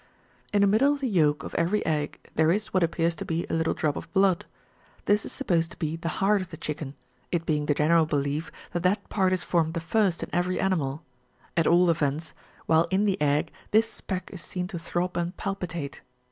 In 0.51 0.61
the 0.61 0.67
middle 0.67 0.91
of 0.93 0.99
the 0.99 1.07
yolk 1.07 1.43
of 1.43 1.53
every 1.53 1.85
egg 1.85 2.27
there 2.33 2.49
is 2.49 2.73
what 2.73 2.83
ap 2.83 2.93
pears 2.93 3.13
to 3.17 3.23
be 3.23 3.45
a 3.45 3.53
little 3.53 3.75
drop^^ 3.75 3.95
of 3.97 4.11
blood; 4.13 4.45
this 5.05 5.25
is 5.27 5.31
supposed 5.31 5.69
to 5.69 5.77
be 5.77 5.95
the 5.95 6.09
heart 6.17 6.41
of 6.41 6.49
the 6.49 6.57
chicken, 6.57 6.95
it 7.31 7.45
being 7.45 7.67
the 7.67 7.75
general 7.75 8.07
belief 8.07 8.51
that 8.71 8.81
that 8.81 9.07
part 9.09 9.31
is 9.31 9.43
formed 9.43 9.75
the 9.75 9.79
first 9.79 10.23
in 10.23 10.29
every 10.33 10.59
animal: 10.59 11.03
at 11.55 11.67
all 11.67 11.87
events, 11.91 12.33
while 12.65 12.87
in 12.89 13.05
the 13.05 13.21
egg 13.21 13.51
this 13.69 13.91
speck 13.93 14.31
is 14.33 14.41
seen 14.41 14.67
to 14.69 14.79
throb 14.79 15.15
and 15.15 15.37
palpitate. 15.37 16.01